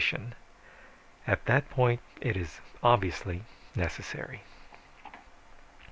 And 0.11 0.33
at 1.27 1.45
the 1.45 1.61
point 1.61 2.01
it 2.21 2.35
is, 2.35 2.59
obviously, 2.81 3.43
Necessary. 3.75 4.41